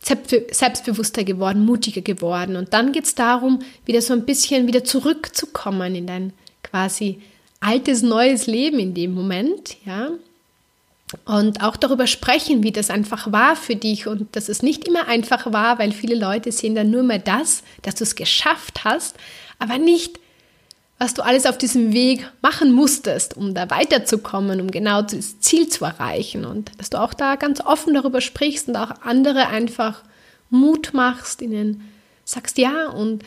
selbstbewusster 0.00 1.24
geworden, 1.24 1.64
mutiger 1.64 2.02
geworden 2.02 2.56
und 2.56 2.72
dann 2.72 2.92
geht 2.92 3.04
es 3.04 3.14
darum, 3.14 3.60
wieder 3.84 4.02
so 4.02 4.12
ein 4.12 4.24
bisschen 4.24 4.66
wieder 4.66 4.84
zurückzukommen 4.84 5.94
in 5.94 6.06
dein 6.06 6.32
quasi 6.62 7.20
altes, 7.60 8.02
neues 8.02 8.46
Leben 8.46 8.80
in 8.80 8.94
dem 8.94 9.14
Moment, 9.14 9.76
ja? 9.84 10.10
und 11.24 11.62
auch 11.62 11.76
darüber 11.76 12.06
sprechen, 12.06 12.62
wie 12.62 12.72
das 12.72 12.90
einfach 12.90 13.30
war 13.32 13.56
für 13.56 13.76
dich 13.76 14.06
und 14.06 14.34
dass 14.34 14.48
es 14.48 14.62
nicht 14.62 14.86
immer 14.88 15.08
einfach 15.08 15.52
war, 15.52 15.78
weil 15.78 15.92
viele 15.92 16.14
Leute 16.14 16.52
sehen 16.52 16.74
dann 16.74 16.90
nur 16.90 17.02
mehr 17.02 17.18
das, 17.18 17.62
dass 17.82 17.94
du 17.94 18.04
es 18.04 18.14
geschafft 18.14 18.84
hast, 18.84 19.16
aber 19.58 19.78
nicht, 19.78 20.18
was 21.02 21.14
du 21.14 21.22
alles 21.22 21.46
auf 21.46 21.58
diesem 21.58 21.92
Weg 21.92 22.30
machen 22.42 22.70
musstest, 22.70 23.36
um 23.36 23.54
da 23.54 23.68
weiterzukommen, 23.70 24.60
um 24.60 24.70
genau 24.70 25.02
das 25.02 25.40
Ziel 25.40 25.68
zu 25.68 25.84
erreichen 25.84 26.44
und 26.44 26.70
dass 26.78 26.90
du 26.90 27.00
auch 27.00 27.12
da 27.12 27.34
ganz 27.34 27.60
offen 27.60 27.94
darüber 27.94 28.20
sprichst 28.20 28.68
und 28.68 28.76
auch 28.76 28.92
andere 29.02 29.48
einfach 29.48 30.04
Mut 30.48 30.90
machst, 30.94 31.42
ihnen 31.42 31.88
sagst 32.24 32.56
ja 32.56 32.86
und 32.86 33.24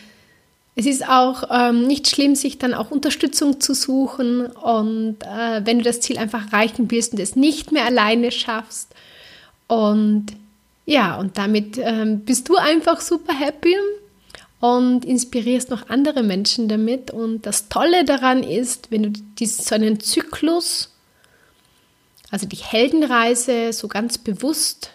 es 0.75 0.86
ist 0.86 1.05
auch 1.05 1.50
ähm, 1.51 1.86
nicht 1.86 2.08
schlimm, 2.08 2.36
sich 2.36 2.58
dann 2.58 2.74
auch 2.74 2.91
Unterstützung 2.91 3.60
zu 3.60 3.74
suchen 3.74 4.46
und 4.46 5.17
äh, 5.24 5.65
wenn 5.65 5.79
du 5.79 5.84
das 5.84 6.00
Ziel 6.00 6.17
einfach 6.17 6.53
erreichen 6.53 6.89
willst 6.91 7.12
und 7.12 7.20
es 7.20 7.36
nicht 7.36 7.74
mehr 7.74 7.84
alleine 7.84 8.32
schaffst. 8.32 8.96
Und 9.67 10.27
ja, 10.86 11.17
und 11.17 11.38
damit 11.38 11.77
ähm, 11.77 12.22
bist 12.22 12.48
du 12.48 12.55
einfach 12.55 13.01
super 13.01 13.34
happy 13.38 13.75
und 14.65 15.05
inspirierst 15.05 15.69
noch 15.69 15.89
andere 15.89 16.24
Menschen 16.24 16.67
damit. 16.67 17.12
Und 17.12 17.45
das 17.45 17.69
Tolle 17.69 18.05
daran 18.05 18.43
ist, 18.43 18.91
wenn 18.91 19.03
du 19.03 19.10
diesen, 19.12 19.63
so 19.63 19.75
einen 19.75 20.00
Zyklus, 20.00 20.91
also 22.31 22.48
die 22.48 22.57
Heldenreise 22.57 23.74
so 23.74 23.88
ganz 23.88 24.17
bewusst 24.17 24.89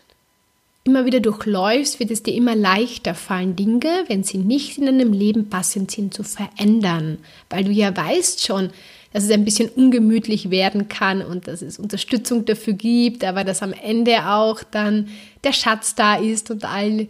immer 0.83 1.05
wieder 1.05 1.21
durchläufst, 1.21 2.01
wird 2.01 2.11
es 2.11 2.23
dir 2.23 2.35
immer 2.35 2.57
leichter 2.57 3.15
fallen, 3.15 3.55
Dinge, 3.55 4.05
wenn 4.09 4.25
sie 4.25 4.39
nicht 4.39 4.79
in 4.79 4.87
deinem 4.87 5.13
Leben 5.13 5.49
passend 5.51 5.91
sind, 5.91 6.15
zu 6.15 6.23
verändern, 6.23 7.19
weil 7.49 7.65
du 7.65 7.71
ja 7.71 7.95
weißt 7.95 8.45
schon, 8.45 8.71
dass 9.13 9.25
es 9.25 9.31
ein 9.31 9.45
bisschen 9.45 9.69
ungemütlich 9.69 10.51
werden 10.51 10.89
kann 10.89 11.23
und 11.23 11.49
dass 11.49 11.63
es 11.63 11.79
Unterstützung 11.79 12.45
dafür 12.45 12.75
gibt, 12.75 13.25
aber 13.25 13.45
dass 13.45 13.63
am 13.63 13.73
Ende 13.73 14.27
auch 14.27 14.63
dann 14.63 15.09
der 15.45 15.53
Schatz 15.53 15.95
da 15.95 16.15
ist 16.17 16.51
und 16.51 16.65
all 16.65 17.09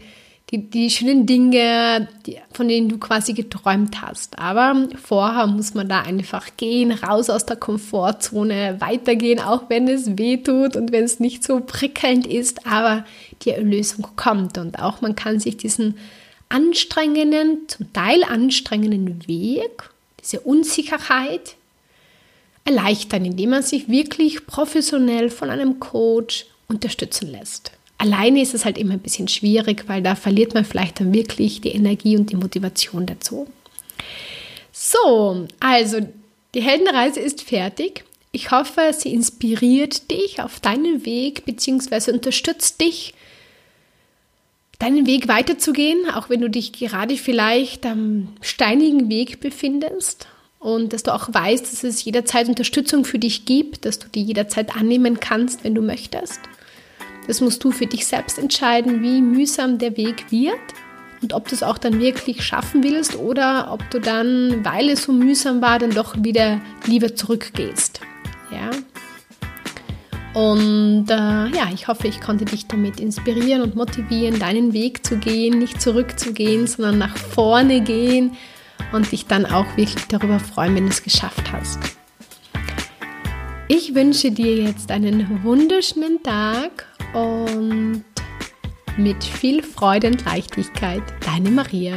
die, 0.50 0.68
die 0.68 0.90
schönen 0.90 1.26
Dinge, 1.26 2.08
die, 2.26 2.38
von 2.52 2.66
denen 2.66 2.88
du 2.88 2.98
quasi 2.98 3.32
geträumt 3.34 4.02
hast. 4.02 4.38
Aber 4.38 4.88
vorher 5.02 5.46
muss 5.46 5.74
man 5.74 5.88
da 5.88 6.02
einfach 6.02 6.48
gehen, 6.56 6.90
raus 6.90 7.30
aus 7.30 7.46
der 7.46 7.56
Komfortzone, 7.56 8.80
weitergehen, 8.80 9.38
auch 9.38 9.64
wenn 9.68 9.86
es 9.86 10.18
weh 10.18 10.38
tut 10.38 10.76
und 10.76 10.90
wenn 10.90 11.04
es 11.04 11.20
nicht 11.20 11.44
so 11.44 11.60
prickelnd 11.60 12.26
ist, 12.26 12.66
aber 12.66 13.04
die 13.42 13.50
Erlösung 13.50 14.06
kommt. 14.16 14.58
Und 14.58 14.78
auch 14.80 15.00
man 15.00 15.14
kann 15.14 15.38
sich 15.38 15.56
diesen 15.56 15.96
anstrengenden, 16.48 17.68
zum 17.68 17.92
Teil 17.92 18.24
anstrengenden 18.24 19.26
Weg, 19.28 19.88
diese 20.20 20.40
Unsicherheit 20.40 21.54
erleichtern, 22.64 23.24
indem 23.24 23.50
man 23.50 23.62
sich 23.62 23.88
wirklich 23.88 24.46
professionell 24.46 25.30
von 25.30 25.48
einem 25.48 25.78
Coach 25.78 26.46
unterstützen 26.68 27.30
lässt. 27.30 27.72
Alleine 28.00 28.40
ist 28.40 28.54
es 28.54 28.64
halt 28.64 28.78
immer 28.78 28.94
ein 28.94 29.00
bisschen 29.00 29.28
schwierig, 29.28 29.84
weil 29.86 30.02
da 30.02 30.14
verliert 30.14 30.54
man 30.54 30.64
vielleicht 30.64 31.00
dann 31.00 31.12
wirklich 31.12 31.60
die 31.60 31.72
Energie 31.72 32.16
und 32.16 32.30
die 32.30 32.36
Motivation 32.36 33.04
dazu. 33.04 33.46
So, 34.72 35.46
also 35.60 35.98
die 36.54 36.62
Heldenreise 36.62 37.20
ist 37.20 37.42
fertig. 37.42 38.04
Ich 38.32 38.52
hoffe, 38.52 38.92
sie 38.96 39.12
inspiriert 39.12 40.10
dich 40.10 40.40
auf 40.40 40.60
deinen 40.60 41.04
Weg 41.04 41.44
bzw. 41.44 42.12
unterstützt 42.12 42.80
dich, 42.80 43.12
deinen 44.78 45.04
Weg 45.04 45.28
weiterzugehen, 45.28 46.08
auch 46.08 46.30
wenn 46.30 46.40
du 46.40 46.48
dich 46.48 46.72
gerade 46.72 47.18
vielleicht 47.18 47.84
am 47.84 48.28
steinigen 48.40 49.10
Weg 49.10 49.40
befindest 49.40 50.26
und 50.58 50.94
dass 50.94 51.02
du 51.02 51.14
auch 51.14 51.28
weißt, 51.30 51.70
dass 51.70 51.84
es 51.84 52.02
jederzeit 52.02 52.48
Unterstützung 52.48 53.04
für 53.04 53.18
dich 53.18 53.44
gibt, 53.44 53.84
dass 53.84 53.98
du 53.98 54.08
die 54.08 54.22
jederzeit 54.22 54.74
annehmen 54.74 55.20
kannst, 55.20 55.64
wenn 55.64 55.74
du 55.74 55.82
möchtest. 55.82 56.40
Das 57.30 57.40
musst 57.40 57.62
du 57.62 57.70
für 57.70 57.86
dich 57.86 58.06
selbst 58.08 58.40
entscheiden, 58.40 59.04
wie 59.04 59.22
mühsam 59.22 59.78
der 59.78 59.96
Weg 59.96 60.32
wird 60.32 60.58
und 61.22 61.32
ob 61.32 61.46
du 61.46 61.54
es 61.54 61.62
auch 61.62 61.78
dann 61.78 62.00
wirklich 62.00 62.42
schaffen 62.42 62.82
willst 62.82 63.14
oder 63.14 63.68
ob 63.70 63.88
du 63.90 64.00
dann, 64.00 64.64
weil 64.64 64.88
es 64.88 65.04
so 65.04 65.12
mühsam 65.12 65.62
war, 65.62 65.78
dann 65.78 65.90
doch 65.90 66.16
wieder 66.18 66.60
lieber 66.86 67.14
zurückgehst. 67.14 68.00
Ja. 68.50 68.70
Und 70.34 71.08
äh, 71.08 71.56
ja, 71.56 71.68
ich 71.72 71.86
hoffe, 71.86 72.08
ich 72.08 72.20
konnte 72.20 72.46
dich 72.46 72.66
damit 72.66 72.98
inspirieren 72.98 73.62
und 73.62 73.76
motivieren, 73.76 74.40
deinen 74.40 74.72
Weg 74.72 75.06
zu 75.06 75.16
gehen, 75.16 75.60
nicht 75.60 75.80
zurückzugehen, 75.80 76.66
sondern 76.66 76.98
nach 76.98 77.16
vorne 77.16 77.80
gehen 77.80 78.32
und 78.90 79.12
dich 79.12 79.26
dann 79.26 79.46
auch 79.46 79.76
wirklich 79.76 80.08
darüber 80.08 80.40
freuen, 80.40 80.74
wenn 80.74 80.86
du 80.86 80.90
es 80.90 81.04
geschafft 81.04 81.52
hast. 81.52 81.78
Ich 83.68 83.94
wünsche 83.94 84.32
dir 84.32 84.64
jetzt 84.64 84.90
einen 84.90 85.44
wunderschönen 85.44 86.24
Tag 86.24 86.89
und 87.14 88.04
mit 88.96 89.22
viel 89.24 89.62
Freude 89.62 90.08
und 90.08 90.24
Leichtigkeit, 90.24 91.02
deine 91.24 91.50
Maria. 91.50 91.94